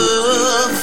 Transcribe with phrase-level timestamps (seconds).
[0.00, 0.78] love.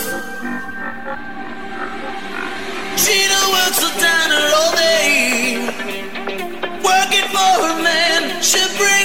[3.03, 5.57] Gina works a diner all day,
[6.83, 8.41] working for her man.
[8.41, 8.96] She brings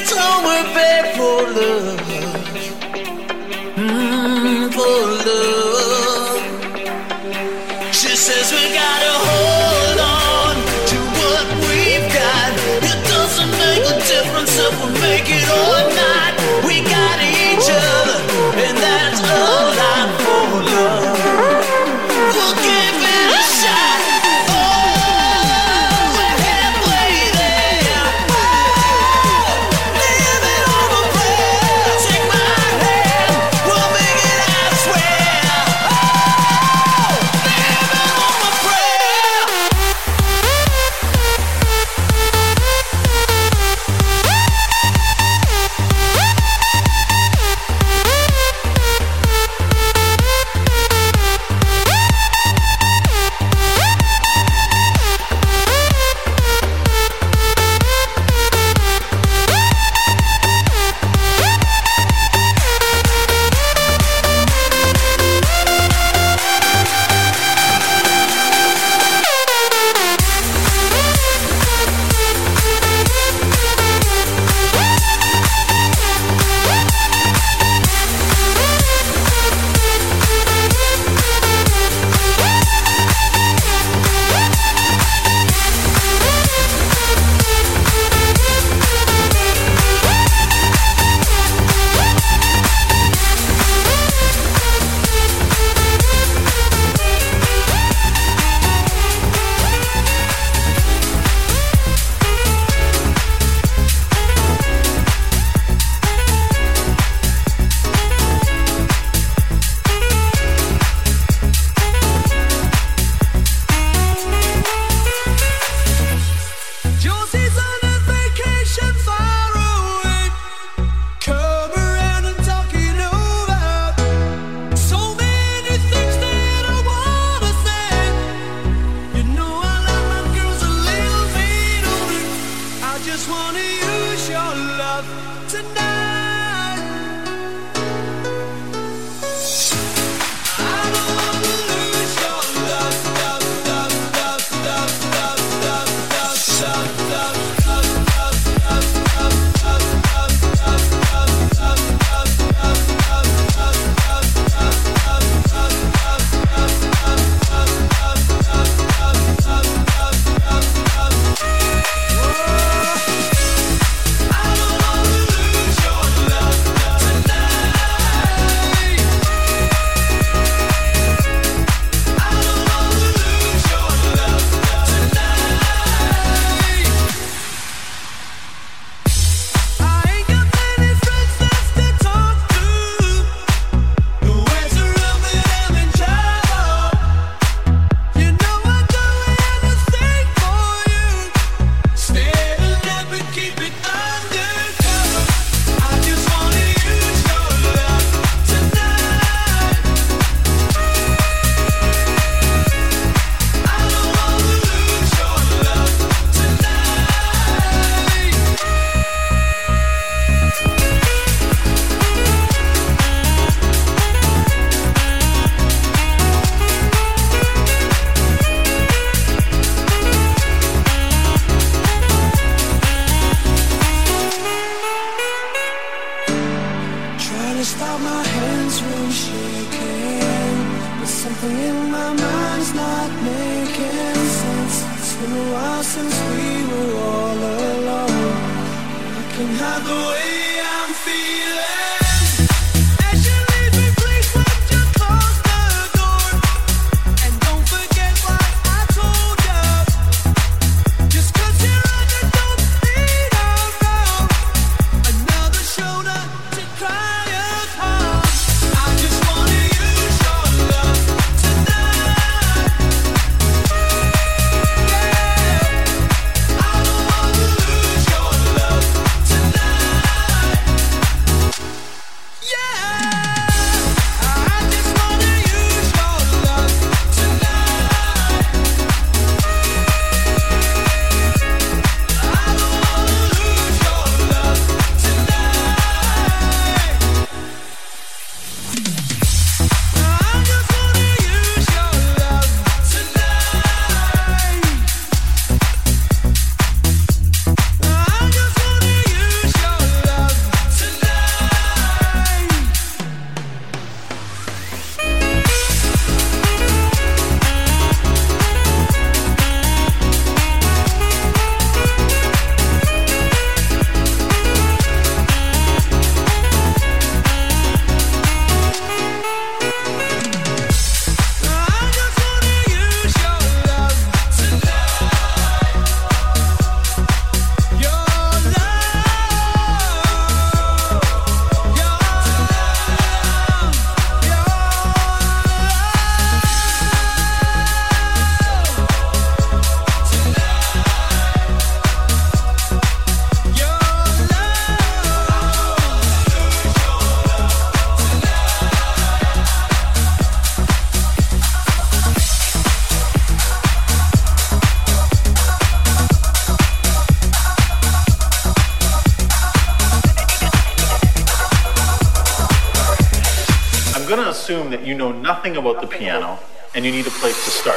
[364.93, 366.39] you know nothing about the piano
[366.75, 367.72] and you need a place to start.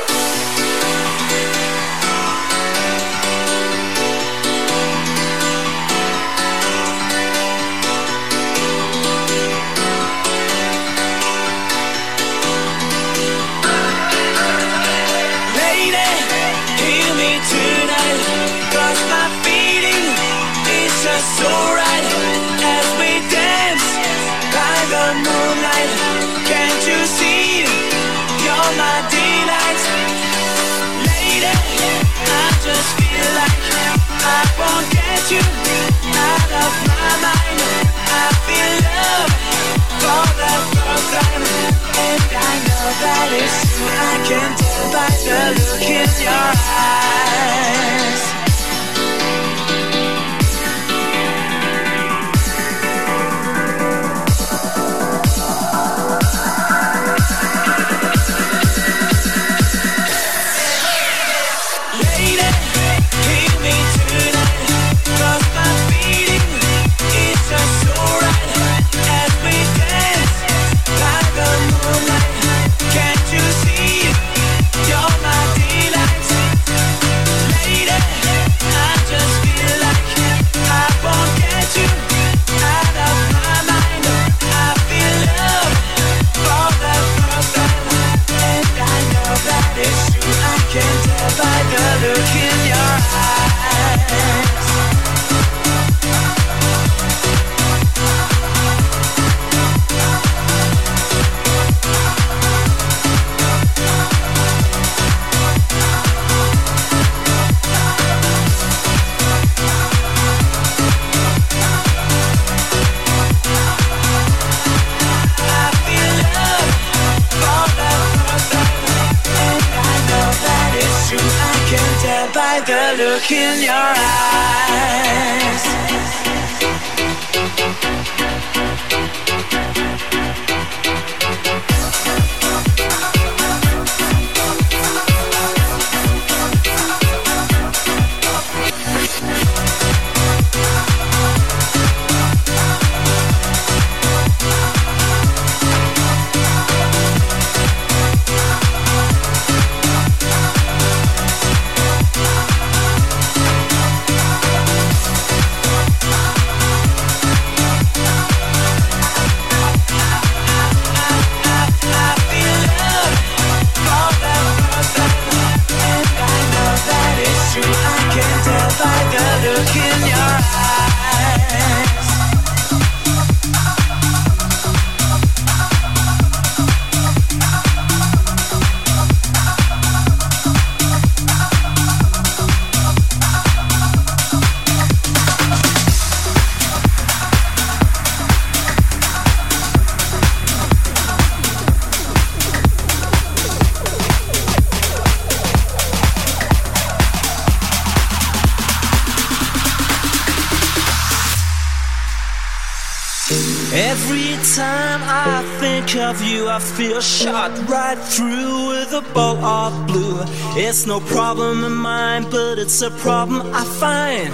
[206.75, 210.19] Feel shot right through with a ball of blue.
[210.57, 214.33] It's no problem of mine, but it's a problem I find.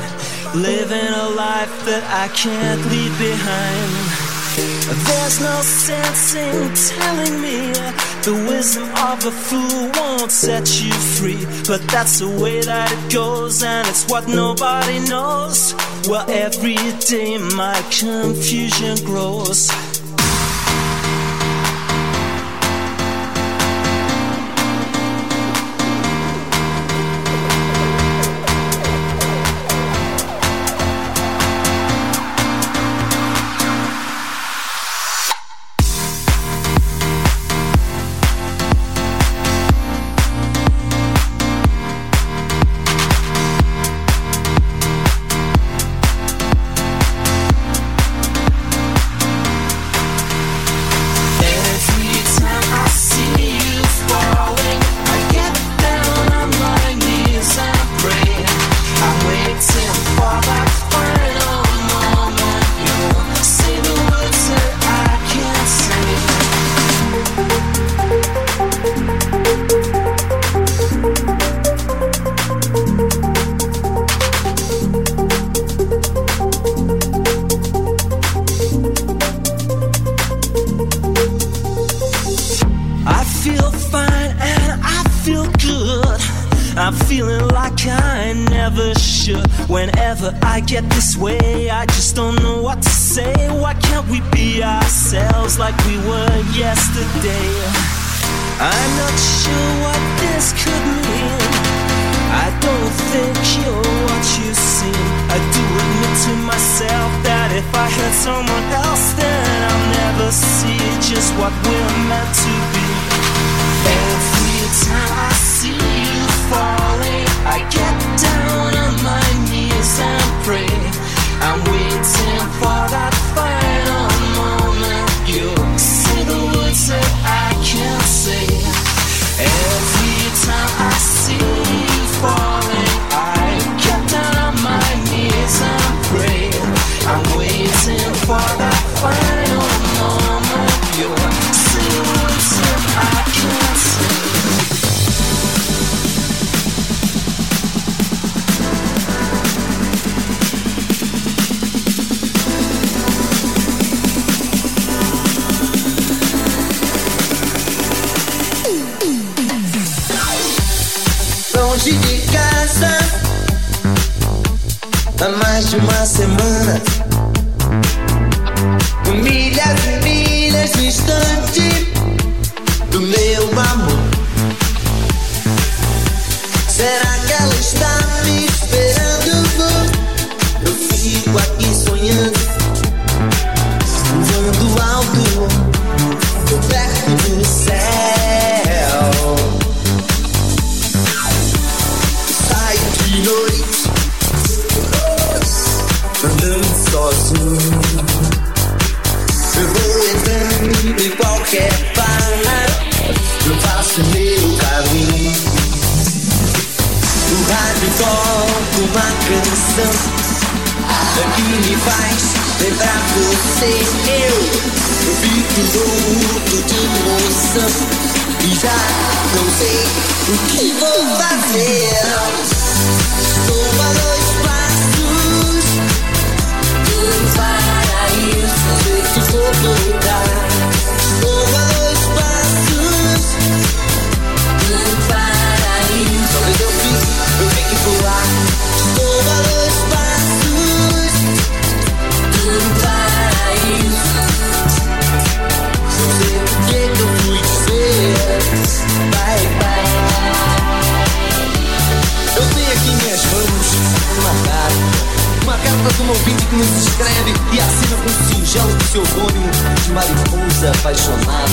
[0.60, 3.92] Living a life that I can't leave behind.
[5.08, 7.72] There's no sense in telling me
[8.24, 11.46] the wisdom of a fool won't set you free.
[11.68, 15.76] But that's the way that it goes, and it's what nobody knows.
[16.10, 19.70] Well, every day my confusion grows.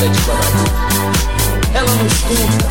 [0.07, 0.21] de.
[1.75, 2.69] Ela nos conta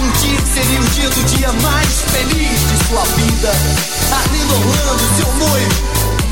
[0.00, 3.52] um dia seria o dia do dia mais feliz de sua vida.
[4.10, 5.74] Arlindo Orlando, seu noivo,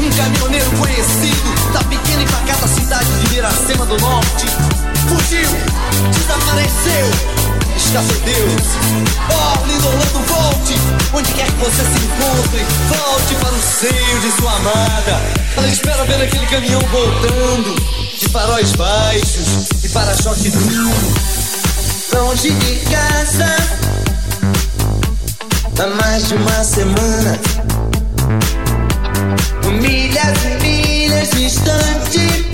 [0.01, 4.47] um caminhoneiro conhecido da pequena e pacata cidade de Miracema do Norte,
[5.09, 5.49] fugiu,
[6.13, 8.63] desapareceu escapou Deus.
[9.31, 10.75] Oh, lindo Orlando, volte,
[11.15, 15.21] onde quer que você se encontre, volte para o seio de sua amada.
[15.57, 17.75] Ela espera ver aquele caminhão voltando,
[18.19, 20.53] de faróis baixos, e para-choque.
[22.13, 23.57] Longe de casa,
[25.79, 27.39] há mais de uma semana.
[29.81, 32.47] Milhas e milhas distante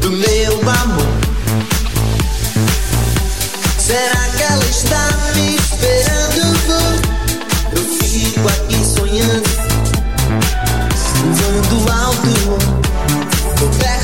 [0.00, 1.06] do meu amor.
[3.78, 6.42] Será que ela está me esperando?
[7.72, 9.50] Eu fico aqui sonhando,
[11.34, 12.32] voando alto,
[13.78, 13.99] perto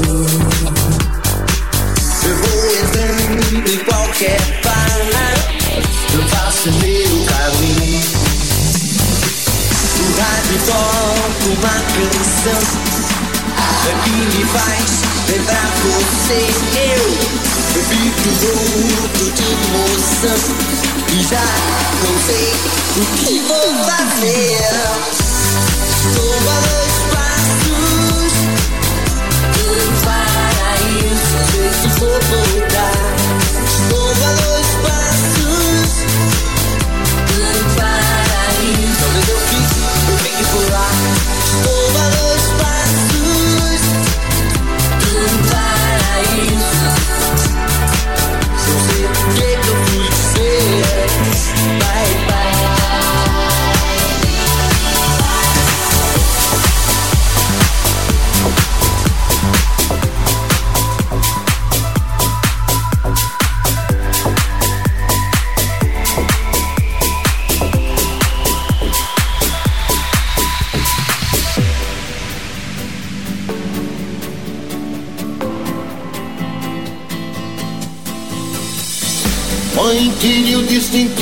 [0.00, 0.06] Eu
[2.36, 4.98] vou entrando em qualquer bar,
[6.14, 8.02] eu faço meu caminho.
[9.98, 12.62] O rádio toca uma canção
[14.04, 14.88] que me faz
[15.28, 16.40] lembrar você.
[16.78, 17.04] Eu,
[17.88, 20.40] fico louco de emoção
[21.08, 21.48] e já
[22.04, 22.48] não sei
[22.96, 24.58] o que vou fazer.
[26.06, 27.07] Estou a dois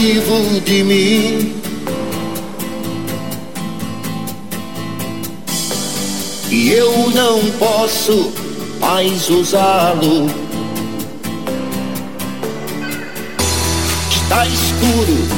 [0.07, 1.55] distintivo de mim.
[6.49, 8.33] E eu não posso
[8.81, 10.27] mais usá-lo.
[14.11, 15.29] Está escuro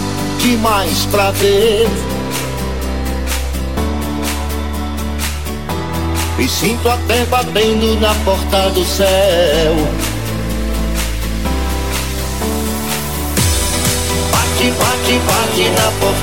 [0.43, 1.89] demais pra ver.
[6.37, 10.08] Me sinto até batendo na porta do céu.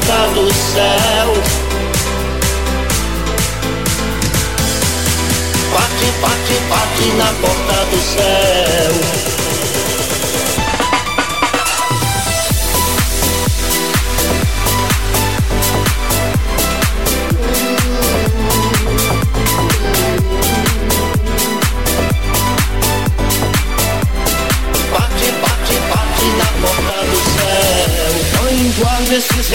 [0.06, 1.34] Porta do céu.
[5.74, 9.15] Bate, bate, bate na porta do céu.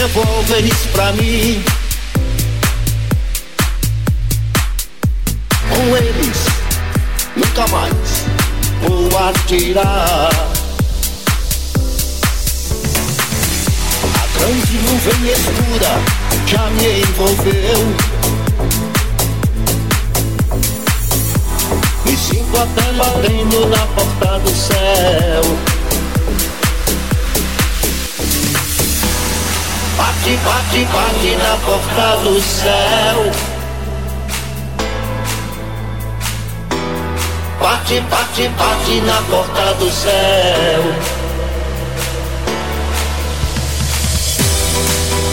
[0.00, 1.62] Guarda esses revólveres pra mim.
[5.68, 6.38] Com eles,
[7.36, 8.24] nunca mais
[8.82, 10.30] vou atirar.
[14.14, 16.00] A grande nuvem escura
[16.46, 17.80] já me envolveu.
[22.04, 25.69] Me sinto até batendo na porta do céu.
[30.30, 33.32] Bate, bate, bate na porta do céu.
[37.60, 40.82] Bate, bate, bate na porta do céu.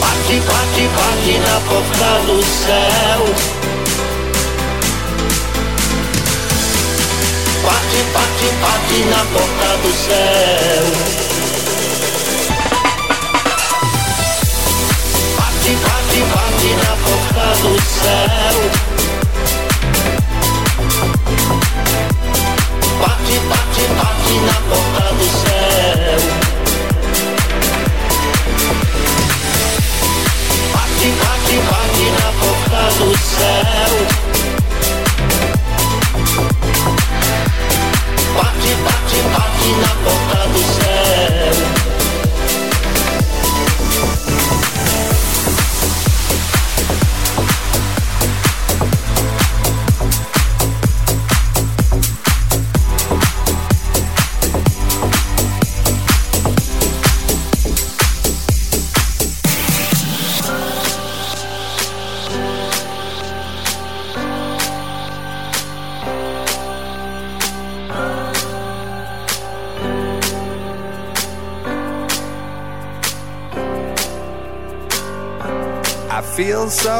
[0.01, 3.21] Bate, bate, bate na porta do céu.
[7.63, 11.26] Bate, bate, bate na porta do céu.
[16.17, 18.86] parti, parti na porta do céu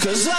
[0.00, 0.38] Today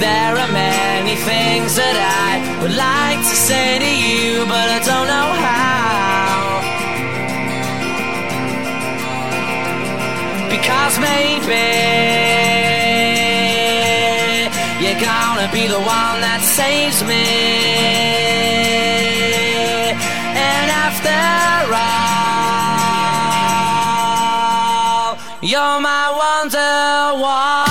[0.00, 5.08] There are many things that I would like to say to you, but I don't
[5.12, 6.64] know how.
[10.48, 11.68] Because maybe
[14.82, 17.28] you're gonna be the one that saves me.
[20.32, 21.12] And after
[21.76, 22.00] all,
[25.42, 27.70] you're my wonderwall.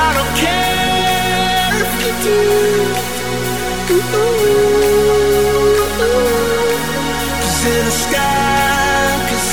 [0.00, 2.12] I don't care if you
[7.76, 7.96] in the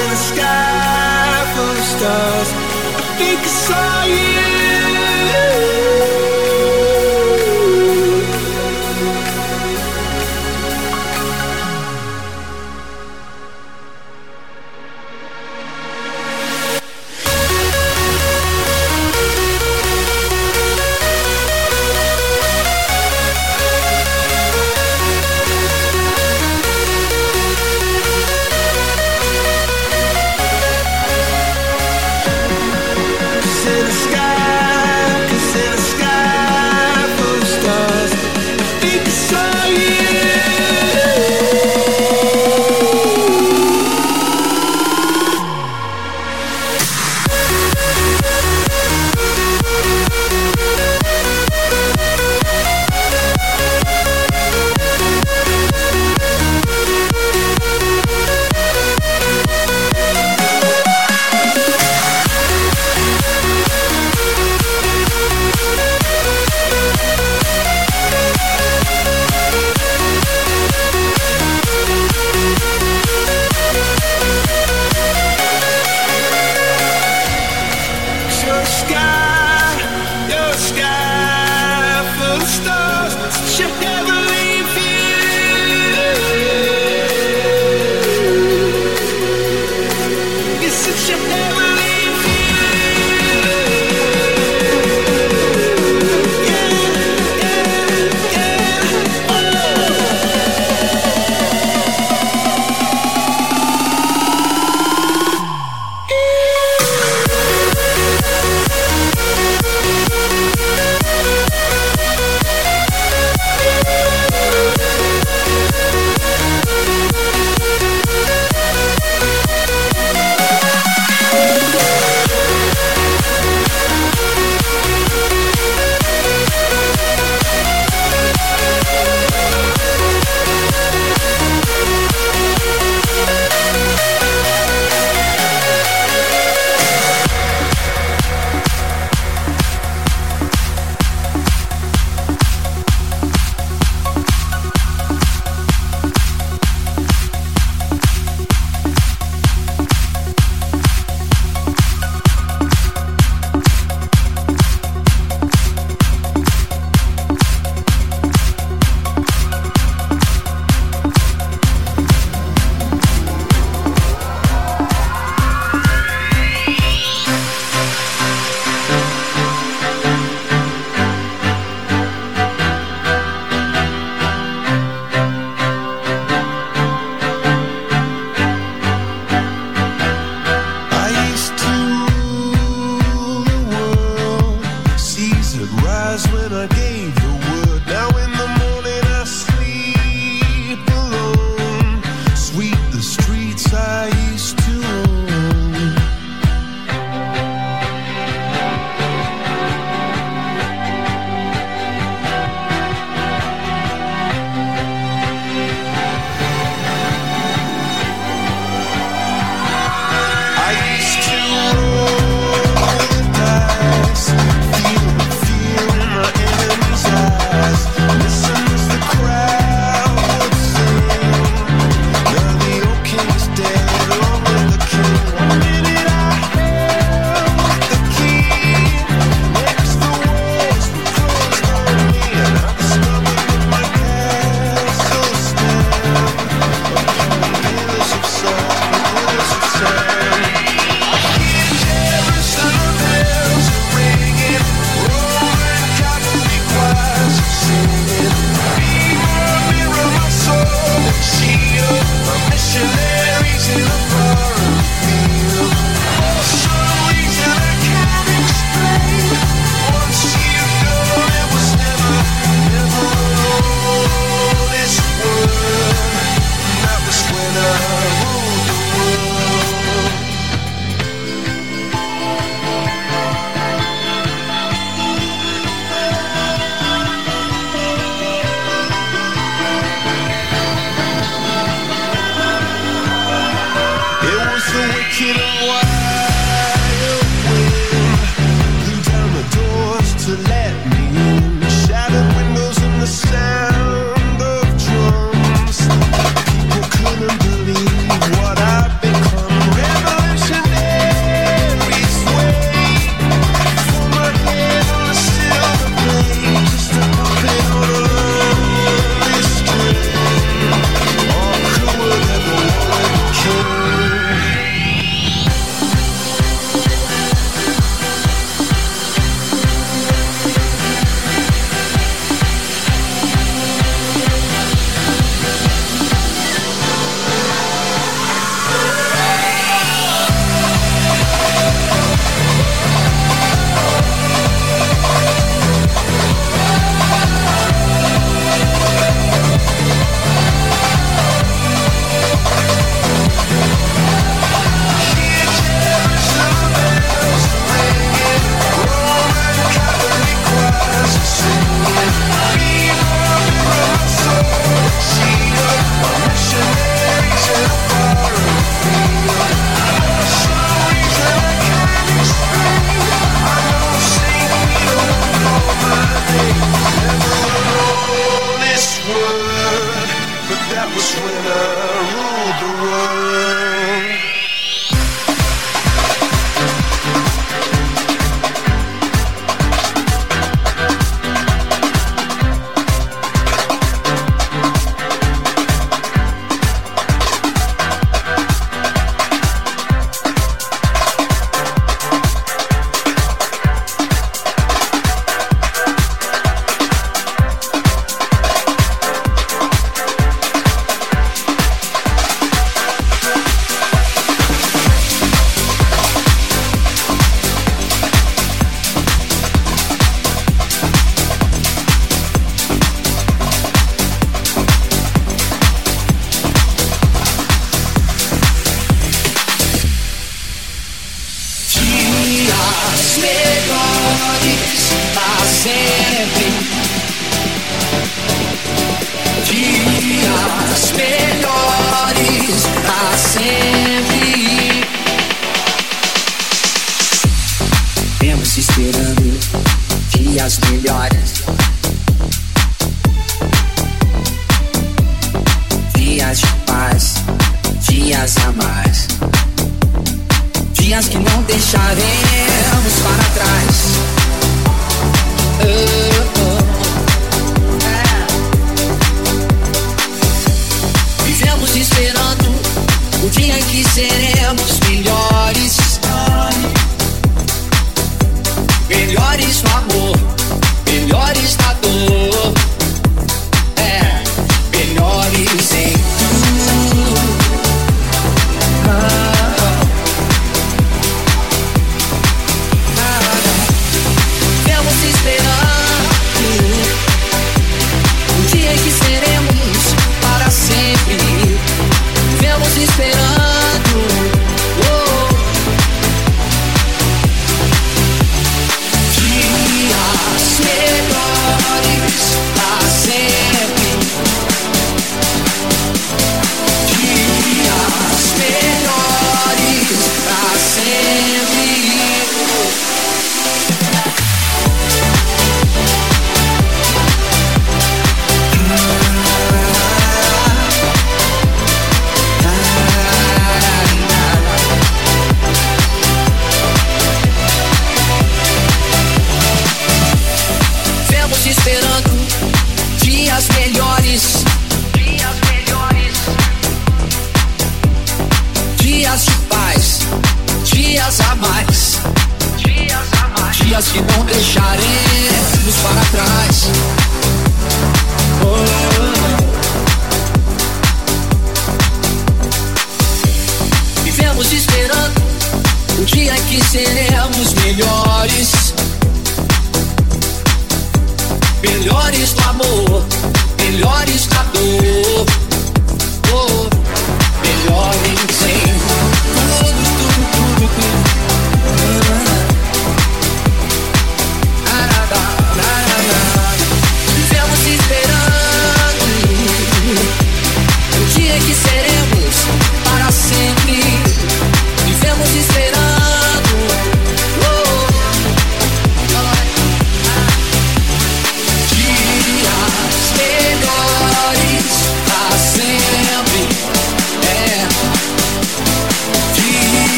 [0.00, 4.35] in the sky full of stars, I think I saw you.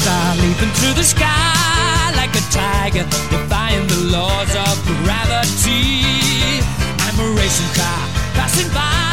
[0.00, 6.60] star leaping to the sky like a tiger, defying the laws of gravity.
[7.04, 8.02] I'm a racing car
[8.34, 9.09] passing by.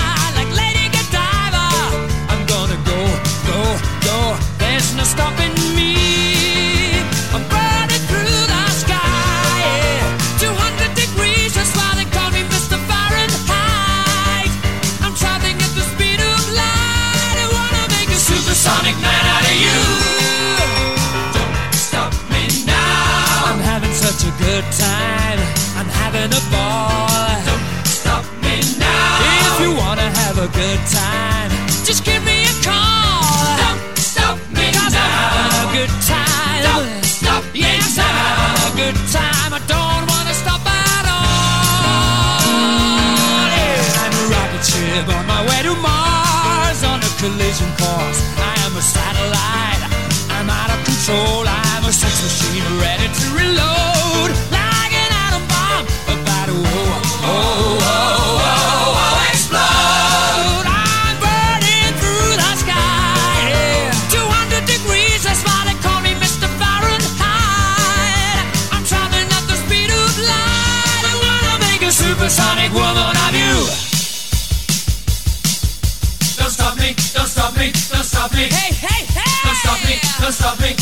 [80.28, 80.77] never stopping.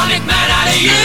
[0.00, 1.02] sonic man out of you.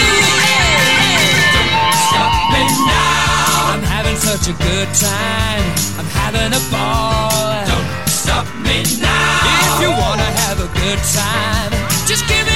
[2.07, 3.73] Stop me now.
[3.73, 5.65] I'm having such a good time.
[5.99, 7.65] I'm having a ball.
[7.71, 9.67] Don't stop me now.
[9.67, 11.71] If you wanna have a good time,
[12.07, 12.54] just give me.